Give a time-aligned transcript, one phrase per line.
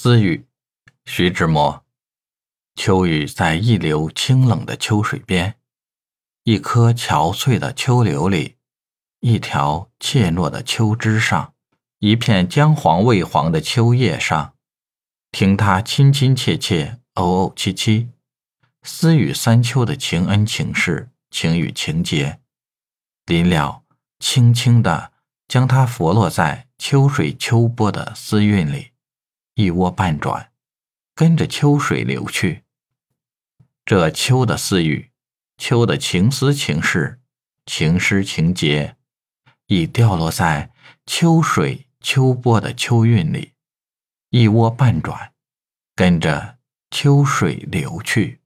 [0.00, 0.46] 私语，
[1.06, 1.84] 徐志摩。
[2.76, 5.56] 秋雨在一流清冷的秋水边，
[6.44, 8.54] 一棵憔悴的秋柳里，
[9.18, 11.52] 一条怯懦的秋枝上，
[11.98, 14.54] 一片姜黄未黄的秋叶上，
[15.32, 18.06] 听他亲亲切切、怄怄凄凄，
[18.84, 22.38] 私语三秋的情恩情事、情与情节。
[23.26, 23.82] 临了，
[24.20, 25.12] 轻轻地
[25.48, 28.92] 将它拂落在秋水秋波的丝韵里。
[29.58, 30.52] 一窝半转，
[31.16, 32.62] 跟着秋水流去。
[33.84, 35.10] 这秋的私语，
[35.56, 37.18] 秋的情思情事、
[37.66, 38.94] 情诗情节，
[39.66, 40.70] 已掉落在
[41.06, 43.54] 秋水秋波的秋韵里，
[44.30, 45.32] 一窝半转，
[45.96, 46.58] 跟着
[46.92, 48.37] 秋水流去。